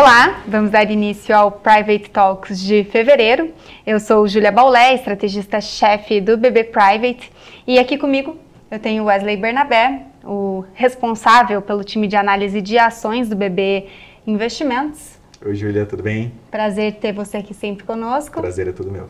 [0.00, 3.52] Olá, vamos dar início ao Private Talks de fevereiro.
[3.86, 7.30] Eu sou Júlia Baulé, estrategista-chefe do BB Private,
[7.66, 8.34] e aqui comigo
[8.70, 13.88] eu tenho Wesley Bernabé, o responsável pelo time de análise de ações do BB
[14.26, 15.18] Investimentos.
[15.44, 16.32] Oi, Júlia, tudo bem?
[16.50, 18.40] Prazer ter você aqui sempre conosco.
[18.40, 19.06] Prazer é todo meu.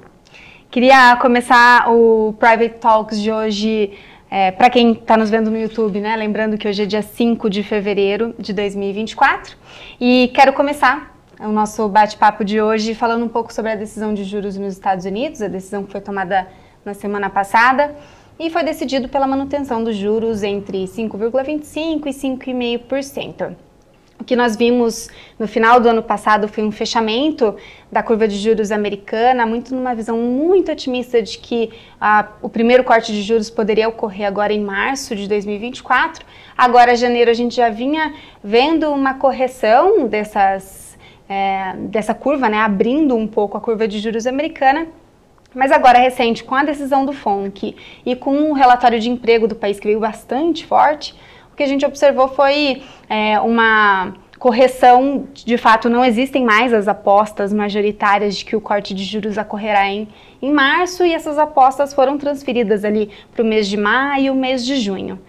[0.73, 3.93] Queria começar o Private Talks de hoje
[4.31, 6.15] é, para quem está nos vendo no YouTube, né?
[6.15, 9.57] Lembrando que hoje é dia 5 de fevereiro de 2024
[10.01, 14.23] e quero começar o nosso bate-papo de hoje falando um pouco sobre a decisão de
[14.23, 16.47] juros nos Estados Unidos, a decisão que foi tomada
[16.85, 17.97] na semana passada
[18.39, 23.70] e foi decidido pela manutenção dos juros entre 5,25% e 5,5%.
[24.21, 27.57] O que nós vimos no final do ano passado foi um fechamento
[27.91, 32.85] da curva de juros americana, muito numa visão muito otimista de que ah, o primeiro
[32.85, 36.27] corte de juros poderia ocorrer agora em março de 2024.
[36.57, 38.13] Agora, janeiro, a gente já vinha
[38.45, 44.27] vendo uma correção dessas, é, dessa curva, né, abrindo um pouco a curva de juros
[44.27, 44.87] americana.
[45.55, 49.57] Mas agora, recente, com a decisão do FONC e com o relatório de emprego do
[49.57, 51.15] país que veio bastante forte,
[51.61, 57.53] que a gente observou foi é, uma correção, de fato não existem mais as apostas
[57.53, 60.09] majoritárias de que o corte de juros ocorrerá em,
[60.41, 64.35] em março e essas apostas foram transferidas ali para o mês de maio e o
[64.35, 65.21] mês de junho.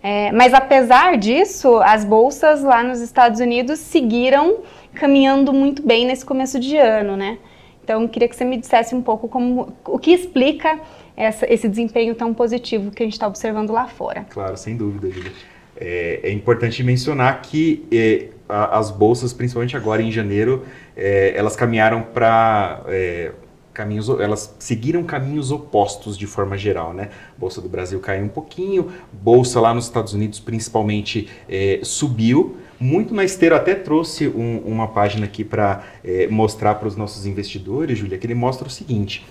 [0.00, 4.58] É, mas apesar disso, as bolsas lá nos Estados Unidos seguiram
[4.94, 7.38] caminhando muito bem nesse começo de ano, né?
[7.82, 10.78] Então, queria que você me dissesse um pouco como, o que explica
[11.16, 14.24] essa, esse desempenho tão positivo que a gente está observando lá fora.
[14.30, 15.32] Claro, sem dúvida, Julia.
[15.76, 20.64] É, é importante mencionar que é, a, as bolsas, principalmente agora em janeiro,
[20.96, 23.32] é, elas caminharam para é,
[23.72, 27.10] caminhos, elas seguiram caminhos opostos de forma geral, né?
[27.36, 32.56] Bolsa do Brasil caiu um pouquinho, bolsa lá nos Estados Unidos principalmente é, subiu.
[32.78, 37.24] Muito na esteira, até trouxe um, uma página aqui para é, mostrar para os nossos
[37.24, 39.24] investidores, Júlia, que ele mostra o seguinte: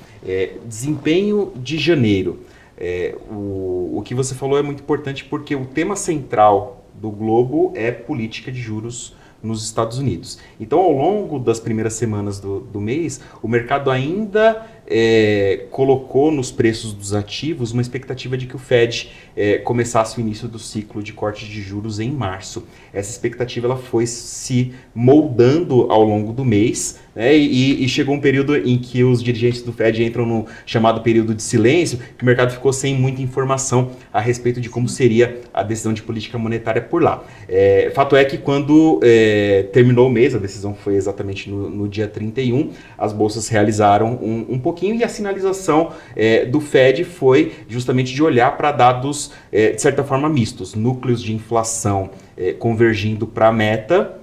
[0.66, 2.40] desempenho de janeiro.
[2.78, 7.72] É, o, o que você falou é muito importante porque o tema central do Globo
[7.76, 10.40] é política de juros nos Estados Unidos.
[10.58, 16.52] Então, ao longo das primeiras semanas do, do mês, o mercado ainda é, colocou nos
[16.52, 21.02] preços dos ativos uma expectativa de que o Fed é, começasse o início do ciclo
[21.02, 22.66] de corte de juros em março.
[22.94, 28.20] Essa expectativa ela foi se moldando ao longo do mês né, e, e, chegou um
[28.20, 32.26] período em que os dirigentes do Fed entram no chamado período de silêncio, que o
[32.26, 36.82] mercado ficou sem muita informação a respeito de como seria a decisão de política monetária
[36.82, 37.24] por lá.
[37.48, 41.88] É, fato é que quando é, terminou o mês, a decisão foi exatamente no, no
[41.88, 47.54] dia 31, as bolsas realizaram um, um pouquinho e a sinalização é, do Fed foi
[47.70, 53.28] justamente de olhar para dados, é, de certa forma, mistos, núcleos de inflação é, convergindo
[53.28, 54.20] para a meta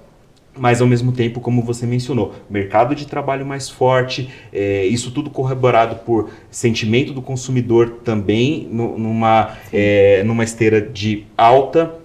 [0.53, 5.29] mas ao mesmo tempo, como você mencionou, mercado de trabalho mais forte, é, isso tudo
[5.29, 12.00] corroborado por sentimento do consumidor também no, numa, é, numa esteira de alta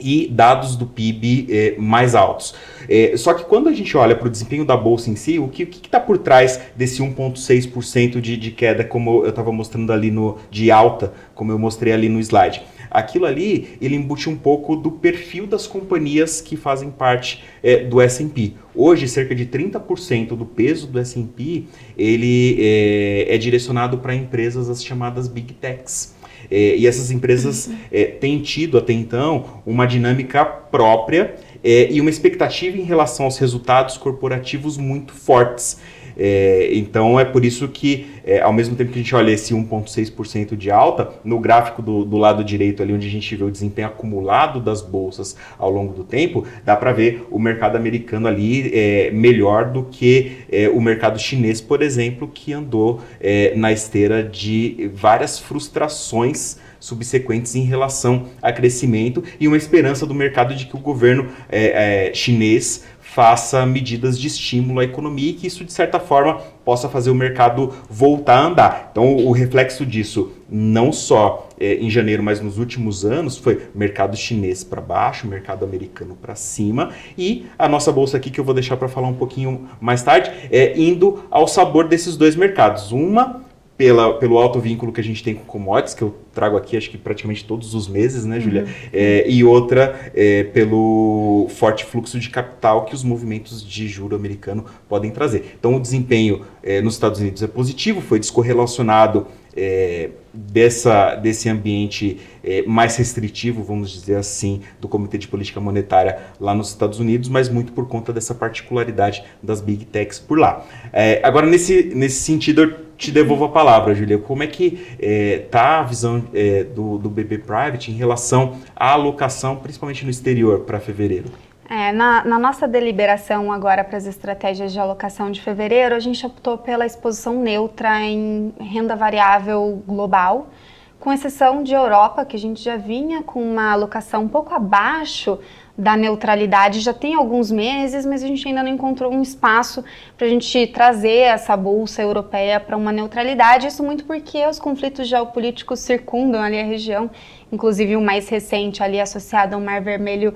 [0.00, 2.54] e dados do PIB é, mais altos.
[2.88, 5.48] É, só que quando a gente olha para o desempenho da bolsa em si, o
[5.48, 10.38] que está por trás desse 1,6% de, de queda, como eu estava mostrando ali no
[10.50, 12.62] de alta, como eu mostrei ali no slide?
[12.90, 18.00] Aquilo ali, ele embute um pouco do perfil das companhias que fazem parte é, do
[18.00, 18.54] S&P.
[18.74, 21.64] Hoje, cerca de 30% do peso do S&P
[21.96, 26.14] ele é, é direcionado para empresas as chamadas Big Techs.
[26.50, 32.10] É, e essas empresas é, têm tido até então uma dinâmica própria é, e uma
[32.10, 35.78] expectativa em relação aos resultados corporativos muito fortes.
[36.22, 39.54] É, então é por isso que, é, ao mesmo tempo que a gente olha esse
[39.54, 43.50] 1,6% de alta, no gráfico do, do, lado direito, ali onde a gente vê o
[43.50, 48.70] desempenho acumulado das bolsas ao longo do tempo, dá para ver o mercado americano ali
[48.74, 54.22] é, melhor do que é, o mercado chinês, por exemplo, que andou é, na esteira
[54.22, 60.76] de várias frustrações subsequentes em relação a crescimento e uma esperança do mercado de que
[60.76, 65.98] o governo é, chinês faça medidas de estímulo à economia e que isso, de certa
[65.98, 68.88] forma, possa fazer o mercado voltar a andar.
[68.92, 74.16] Então, o reflexo disso, não só é, em janeiro, mas nos últimos anos, foi mercado
[74.16, 78.54] chinês para baixo, mercado americano para cima e a nossa bolsa aqui, que eu vou
[78.54, 82.92] deixar para falar um pouquinho mais tarde, é indo ao sabor desses dois mercados.
[82.92, 83.42] Uma
[83.80, 86.90] pela, pelo alto vínculo que a gente tem com commodities, que eu trago aqui acho
[86.90, 88.64] que praticamente todos os meses, né, Julia?
[88.64, 88.68] Uhum.
[88.92, 94.66] É, e outra é, pelo forte fluxo de capital que os movimentos de juro americano
[94.86, 95.54] podem trazer.
[95.58, 102.20] Então, o desempenho é, nos Estados Unidos é positivo, foi descorrelacionado é, dessa, desse ambiente
[102.44, 107.28] é, mais restritivo, vamos dizer assim, do Comitê de Política Monetária lá nos Estados Unidos,
[107.28, 110.66] mas muito por conta dessa particularidade das Big Techs por lá.
[110.92, 114.18] É, agora, nesse, nesse sentido, te devolvo a palavra, Julia.
[114.18, 118.58] Como é que está é, tá a visão é, do, do BB Private em relação
[118.76, 121.30] à alocação, principalmente no exterior, para fevereiro?
[121.68, 126.24] É, na, na, nossa deliberação agora para as estratégias de alocação de fevereiro, a gente
[126.26, 130.50] optou pela exposição neutra em renda variável global,
[130.98, 135.38] com exceção de Europa, que a gente já vinha com uma alocação um pouco abaixo
[135.80, 139.82] da neutralidade já tem alguns meses, mas a gente ainda não encontrou um espaço
[140.16, 143.66] para a gente trazer essa bolsa europeia para uma neutralidade.
[143.66, 147.10] Isso muito porque os conflitos geopolíticos circundam ali a região,
[147.50, 150.34] inclusive o mais recente ali associado ao Mar Vermelho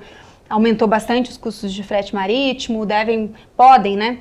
[0.49, 4.19] aumentou bastante os custos de frete marítimo, devem, podem, né,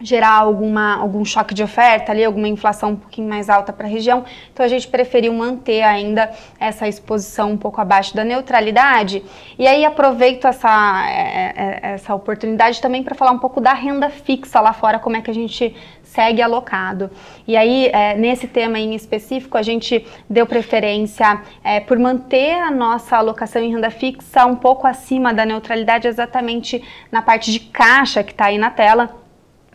[0.00, 3.90] gerar alguma, algum choque de oferta ali, alguma inflação um pouquinho mais alta para a
[3.90, 4.24] região.
[4.52, 9.22] Então a gente preferiu manter ainda essa exposição um pouco abaixo da neutralidade.
[9.58, 14.10] E aí aproveito essa, é, é, essa oportunidade também para falar um pouco da renda
[14.10, 17.10] fixa lá fora, como é que a gente segue alocado.
[17.46, 22.70] E aí, é, nesse tema em específico, a gente deu preferência é, por manter a
[22.70, 28.22] nossa alocação em renda fixa um pouco acima da neutralidade, exatamente na parte de caixa
[28.22, 29.23] que está aí na tela,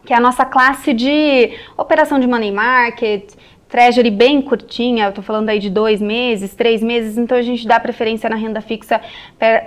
[0.10, 3.32] que é a nossa classe de operação de money market,
[3.70, 7.68] treasury bem curtinha, eu estou falando aí de dois meses, três meses, então a gente
[7.68, 9.00] dá preferência na renda fixa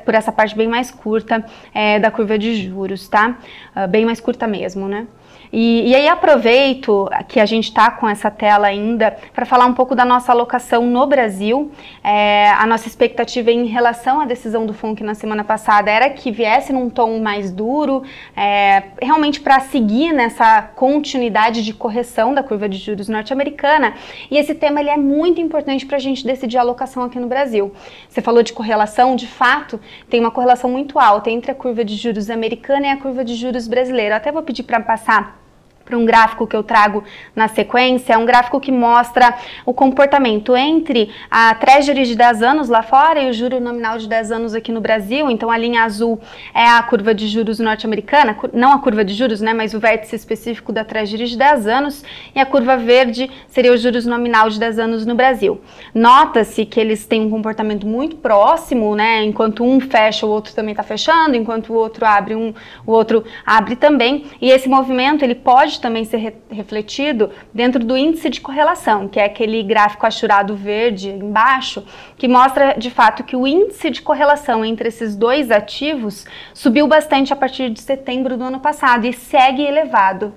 [0.04, 3.38] por essa parte bem mais curta é, da curva de juros, tá?
[3.76, 5.06] Uh, bem mais curta mesmo, né?
[5.52, 9.74] E, e aí aproveito que a gente está com essa tela ainda para falar um
[9.74, 11.70] pouco da nossa alocação no Brasil.
[12.02, 16.30] É, a nossa expectativa em relação à decisão do FONC na semana passada era que
[16.30, 18.02] viesse num tom mais duro,
[18.34, 23.94] é, realmente para seguir nessa continuidade de correção da curva de juros norte-americana.
[24.30, 27.26] E esse tema ele é muito importante para a gente decidir a alocação aqui no
[27.26, 27.72] Brasil.
[28.08, 29.78] Você falou de correlação, de fato,
[30.08, 33.34] tem uma correlação muito alta entre a curva de juros americana e a curva de
[33.34, 34.14] juros brasileira.
[34.14, 35.41] Eu até vou pedir para passar
[35.84, 39.34] para um gráfico que eu trago na sequência, é um gráfico que mostra
[39.64, 44.08] o comportamento entre a Treasury de 10 anos lá fora e o juro nominal de
[44.08, 45.30] 10 anos aqui no Brasil.
[45.30, 46.20] Então a linha azul
[46.54, 50.16] é a curva de juros norte-americana, não a curva de juros, né, mas o vértice
[50.16, 52.04] específico da Treasury de 10 anos,
[52.34, 55.60] e a curva verde seria o juros nominal de 10 anos no Brasil.
[55.94, 60.72] Nota-se que eles têm um comportamento muito próximo, né, enquanto um fecha, o outro também
[60.72, 62.54] está fechando, enquanto o outro abre, um,
[62.86, 67.82] o outro abre também, e esse movimento ele pode pode também ser re refletido dentro
[67.84, 71.84] do índice de correlação, que é aquele gráfico achurado verde embaixo,
[72.16, 77.32] que mostra de fato que o índice de correlação entre esses dois ativos subiu bastante
[77.32, 80.34] a partir de setembro do ano passado e segue elevado.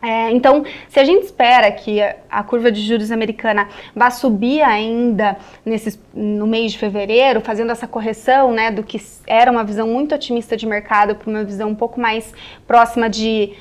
[0.00, 5.36] É, então, se a gente espera que a, curva de juros americana vá subir ainda
[5.64, 10.14] nesses, no mês de fevereiro, fazendo essa correção né, do que era uma visão muito
[10.14, 12.32] otimista de mercado para uma visão um pouco mais
[12.64, 13.54] próxima de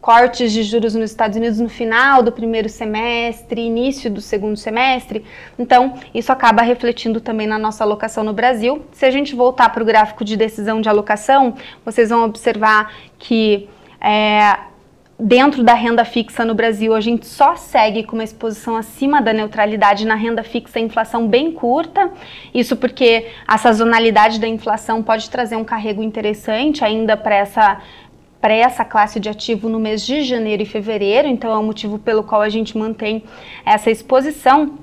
[0.00, 5.24] cortes de juros nos Estados Unidos no final do primeiro semestre, início do segundo semestre.
[5.58, 8.82] Então, isso acaba refletindo também na nossa alocação no Brasil.
[8.92, 11.54] Se a gente voltar para o gráfico de decisão de alocação,
[11.84, 13.68] vocês vão observar que
[14.00, 14.56] é,
[15.18, 19.34] dentro da renda fixa no Brasil, a gente só segue com uma exposição acima da
[19.34, 22.10] neutralidade na renda fixa, inflação bem curta.
[22.54, 27.82] Isso porque a sazonalidade da inflação pode trazer um carrego interessante ainda para essa
[28.40, 31.98] para essa classe de ativo no mês de janeiro e fevereiro, então é o motivo
[31.98, 33.22] pelo qual a gente mantém
[33.64, 34.78] essa exposição.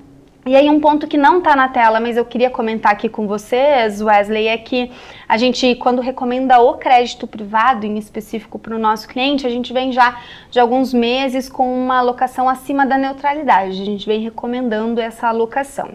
[0.48, 3.27] E aí um ponto que não está na tela, mas eu queria comentar aqui com
[3.27, 4.89] vocês, Wesley, é que
[5.27, 9.74] a gente, quando recomenda o crédito privado, em específico para o nosso cliente, a gente
[9.74, 13.82] vem já de alguns meses com uma alocação acima da neutralidade.
[13.82, 15.89] A gente vem recomendando essa alocação.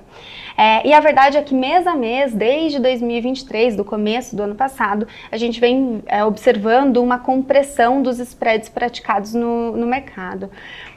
[0.55, 4.55] É, e a verdade é que mês a mês, desde 2023, do começo do ano
[4.55, 10.51] passado, a gente vem é, observando uma compressão dos spreads praticados no, no mercado.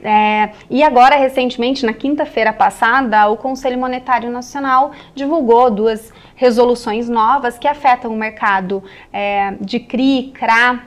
[0.03, 7.59] É, e agora, recentemente, na quinta-feira passada, o Conselho Monetário Nacional divulgou duas resoluções novas
[7.59, 8.83] que afetam o mercado
[9.13, 10.81] é, de CRI, CRA,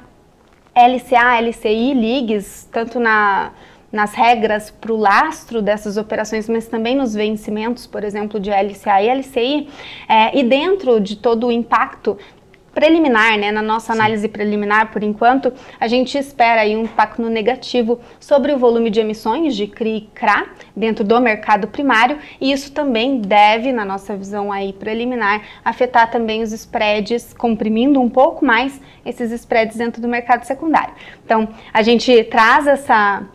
[0.74, 3.52] LCA, LCI, LIGs, tanto na
[3.90, 9.00] nas regras para o lastro dessas operações, mas também nos vencimentos, por exemplo, de LCA
[9.00, 9.68] e LCI,
[10.06, 12.18] é, e dentro de todo o impacto
[12.74, 14.28] preliminar, né, na nossa análise Sim.
[14.28, 19.56] preliminar, por enquanto, a gente espera aí um impacto negativo sobre o volume de emissões
[19.56, 20.46] de CRI e CRA
[20.76, 26.42] dentro do mercado primário, e isso também deve, na nossa visão aí preliminar, afetar também
[26.42, 30.94] os spreads, comprimindo um pouco mais esses spreads dentro do mercado secundário.
[31.24, 33.26] Então, a gente traz essa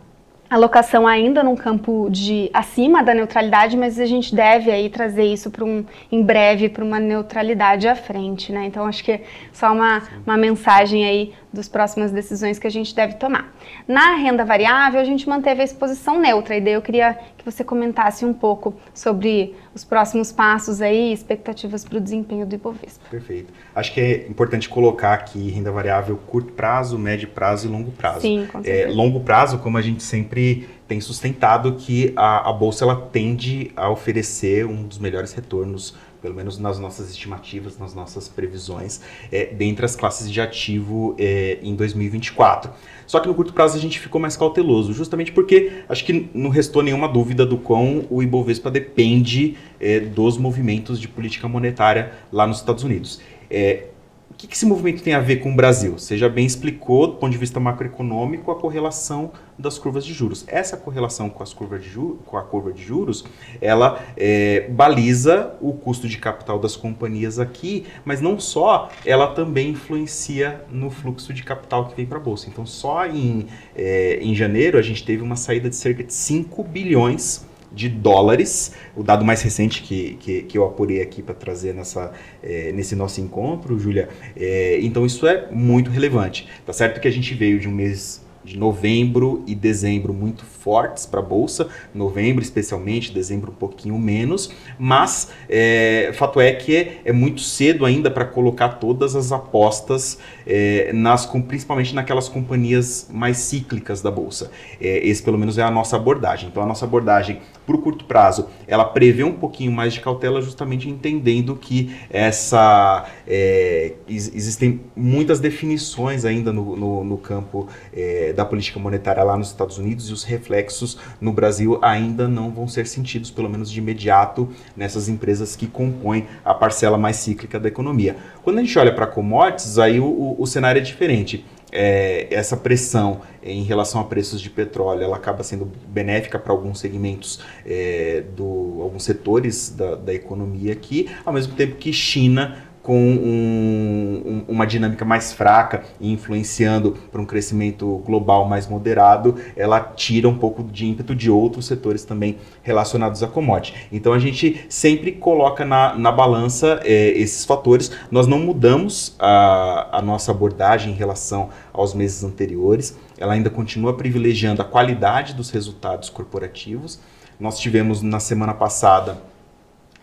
[0.53, 5.49] alocação ainda num campo de acima da neutralidade, mas a gente deve aí trazer isso
[5.49, 8.65] para um em breve para uma neutralidade à frente, né?
[8.65, 12.95] Então acho que é só uma, uma mensagem aí das próximas decisões que a gente
[12.95, 13.53] deve tomar.
[13.87, 17.63] Na renda variável, a gente manteve a exposição neutra, e daí eu queria que você
[17.63, 23.03] comentasse um pouco sobre os próximos passos aí, expectativas para o desempenho do Ibovespa.
[23.09, 23.53] Perfeito.
[23.75, 28.21] Acho que é importante colocar aqui renda variável curto prazo, médio prazo e longo prazo.
[28.21, 28.91] Sim, com certeza.
[28.91, 30.42] É, longo prazo, como a gente sempre
[30.87, 36.33] tem sustentado que a, a bolsa ela tende a oferecer um dos melhores retornos pelo
[36.33, 41.75] menos nas nossas estimativas, nas nossas previsões, é, dentre as classes de ativo é, em
[41.75, 42.71] 2024.
[43.05, 46.49] Só que no curto prazo a gente ficou mais cauteloso, justamente porque acho que não
[46.49, 52.47] restou nenhuma dúvida do quão o Ibovespa depende é, dos movimentos de política monetária lá
[52.47, 53.19] nos Estados Unidos.
[53.51, 53.87] É,
[54.33, 55.93] o que, que esse movimento tem a ver com o Brasil?
[55.93, 60.43] Você já bem explicou, do ponto de vista macroeconômico, a correlação das curvas de juros.
[60.47, 63.23] Essa correlação com, as curvas de juros, com a curva de juros,
[63.61, 69.69] ela é, baliza o custo de capital das companhias aqui, mas não só, ela também
[69.69, 72.49] influencia no fluxo de capital que vem para a Bolsa.
[72.49, 76.63] Então, só em, é, em janeiro, a gente teve uma saída de cerca de 5
[76.63, 78.73] bilhões de dólares.
[78.95, 82.11] O dado mais recente que, que, que eu apurei aqui para trazer nessa,
[82.41, 84.09] é, nesse nosso encontro, Júlia.
[84.35, 86.47] É, então isso é muito relevante.
[86.65, 91.05] Tá certo que a gente veio de um mês de novembro e dezembro muito fortes
[91.05, 97.11] para a bolsa, novembro especialmente, dezembro um pouquinho menos, mas é, fato é que é,
[97.11, 104.01] muito cedo ainda para colocar todas as apostas é, nas principalmente naquelas companhias mais cíclicas
[104.01, 104.51] da bolsa.
[104.79, 106.49] É, esse pelo menos é a nossa abordagem.
[106.49, 110.41] Então a nossa abordagem para o curto prazo, ela prevê um pouquinho mais de cautela,
[110.41, 118.43] justamente entendendo que essa é, existem muitas definições ainda no, no, no campo é, da
[118.43, 122.87] política monetária lá nos Estados Unidos e os reflexos no Brasil ainda não vão ser
[122.87, 128.15] sentidos, pelo menos de imediato, nessas empresas que compõem a parcela mais cíclica da economia.
[128.43, 132.55] Quando a gente olha para commodities, aí o, o, o cenário é diferente é, essa
[132.55, 138.23] pressão em relação a preços de petróleo, ela acaba sendo benéfica para alguns segmentos, é,
[138.35, 144.45] do, alguns setores da, da economia aqui, ao mesmo tempo que China com um, um,
[144.49, 150.37] uma dinâmica mais fraca e influenciando para um crescimento global mais moderado, ela tira um
[150.37, 153.87] pouco de ímpeto de outros setores também relacionados a commodity.
[153.89, 157.89] Então a gente sempre coloca na, na balança é, esses fatores.
[158.11, 163.93] Nós não mudamos a, a nossa abordagem em relação aos meses anteriores, ela ainda continua
[163.93, 166.99] privilegiando a qualidade dos resultados corporativos.
[167.39, 169.17] Nós tivemos na semana passada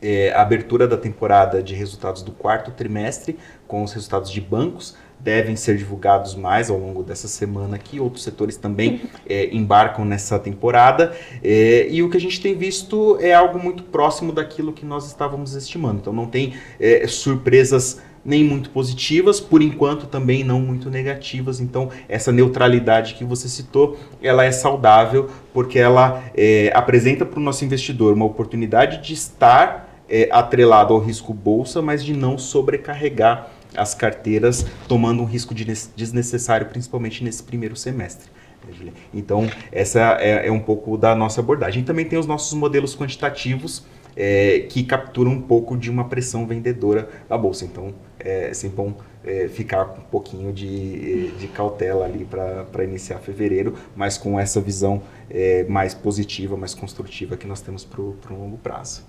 [0.03, 4.97] é, a abertura da temporada de resultados do quarto trimestre, com os resultados de bancos,
[5.19, 8.01] devem ser divulgados mais ao longo dessa semana aqui.
[8.01, 11.15] Outros setores também é, embarcam nessa temporada.
[11.43, 15.07] É, e o que a gente tem visto é algo muito próximo daquilo que nós
[15.07, 15.99] estávamos estimando.
[15.99, 21.59] Então não tem é, surpresas nem muito positivas, por enquanto também não muito negativas.
[21.59, 27.43] Então, essa neutralidade que você citou, ela é saudável porque ela é, apresenta para o
[27.43, 33.51] nosso investidor uma oportunidade de estar é, atrelado ao risco bolsa, mas de não sobrecarregar
[33.77, 38.29] as carteiras, tomando um risco desnecessário, principalmente nesse primeiro semestre.
[38.67, 41.85] Né, então, essa é, é, um pouco da nossa abordagem.
[41.85, 43.85] Também tem os nossos modelos quantitativos
[44.17, 47.65] é, que capturam um pouco de uma pressão vendedora da bolsa.
[47.65, 53.19] Então, é sempre bom é, ficar com um pouquinho de, de cautela ali para iniciar
[53.19, 58.17] fevereiro, mas com essa visão é, mais positiva, mais construtiva que nós temos para o
[58.31, 59.05] longo prazo.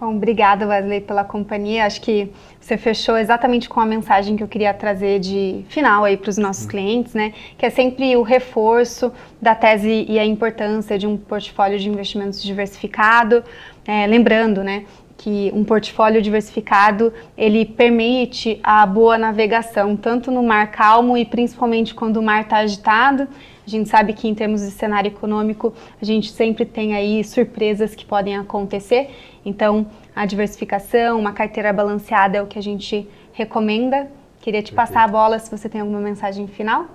[0.00, 1.84] Bom, obrigada, Wesley, pela companhia.
[1.84, 6.16] Acho que você fechou exatamente com a mensagem que eu queria trazer de final aí
[6.16, 6.70] para os nossos uhum.
[6.70, 7.34] clientes, né?
[7.58, 12.42] Que é sempre o reforço da tese e a importância de um portfólio de investimentos
[12.42, 13.44] diversificado.
[13.86, 14.86] É, lembrando, né?
[15.18, 21.94] que um portfólio diversificado ele permite a boa navegação tanto no mar calmo e principalmente
[21.94, 23.28] quando o mar está agitado
[23.70, 25.72] a gente sabe que em termos de cenário econômico,
[26.02, 29.10] a gente sempre tem aí surpresas que podem acontecer.
[29.44, 34.10] Então, a diversificação, uma carteira balanceada é o que a gente recomenda.
[34.40, 34.74] Queria te Perfeito.
[34.74, 36.86] passar a bola se você tem alguma mensagem final.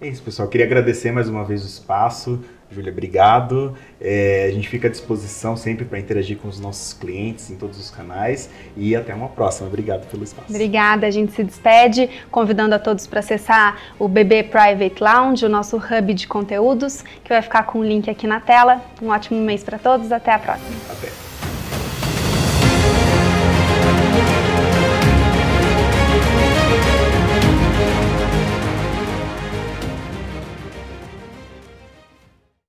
[0.00, 0.46] É isso, pessoal.
[0.48, 2.40] Queria agradecer mais uma vez o espaço.
[2.70, 3.74] Júlia, obrigado.
[4.00, 7.78] É, a gente fica à disposição sempre para interagir com os nossos clientes em todos
[7.78, 9.68] os canais e até uma próxima.
[9.68, 10.50] Obrigado pelo espaço.
[10.50, 15.48] Obrigada, a gente se despede, convidando a todos para acessar o BB Private Lounge, o
[15.48, 18.82] nosso hub de conteúdos, que vai ficar com o link aqui na tela.
[19.00, 20.76] Um ótimo mês para todos, até a próxima.
[20.90, 21.25] Até.